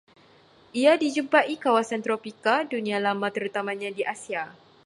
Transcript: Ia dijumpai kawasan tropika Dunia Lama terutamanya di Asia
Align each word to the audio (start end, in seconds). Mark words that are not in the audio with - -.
Ia 0.81 0.93
dijumpai 1.01 1.53
kawasan 1.63 2.01
tropika 2.05 2.55
Dunia 2.71 2.97
Lama 3.05 3.27
terutamanya 3.35 3.89
di 3.97 4.01
Asia 4.13 4.43